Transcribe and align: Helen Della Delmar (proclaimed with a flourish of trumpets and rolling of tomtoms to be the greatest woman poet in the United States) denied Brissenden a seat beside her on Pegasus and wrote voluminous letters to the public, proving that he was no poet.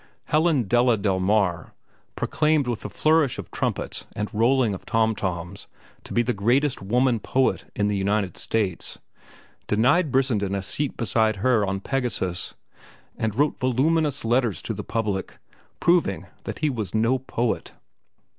Helen 0.25 0.63
Della 0.63 0.97
Delmar 0.97 1.75
(proclaimed 2.15 2.67
with 2.67 2.83
a 2.83 2.89
flourish 2.89 3.37
of 3.37 3.51
trumpets 3.51 4.07
and 4.15 4.33
rolling 4.33 4.73
of 4.73 4.83
tomtoms 4.83 5.67
to 6.05 6.11
be 6.11 6.23
the 6.23 6.33
greatest 6.33 6.81
woman 6.81 7.19
poet 7.19 7.65
in 7.75 7.87
the 7.87 7.95
United 7.95 8.35
States) 8.35 8.97
denied 9.67 10.11
Brissenden 10.11 10.55
a 10.55 10.63
seat 10.63 10.97
beside 10.97 11.35
her 11.35 11.63
on 11.63 11.81
Pegasus 11.81 12.55
and 13.15 13.35
wrote 13.35 13.59
voluminous 13.59 14.25
letters 14.25 14.63
to 14.63 14.73
the 14.73 14.83
public, 14.83 15.37
proving 15.79 16.25
that 16.45 16.59
he 16.65 16.69
was 16.71 16.95
no 16.95 17.19
poet. 17.19 17.73